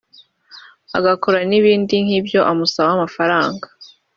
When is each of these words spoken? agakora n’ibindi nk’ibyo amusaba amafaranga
agakora 0.97 1.39
n’ibindi 1.49 1.95
nk’ibyo 2.05 2.39
amusaba 2.51 2.89
amafaranga 2.93 3.65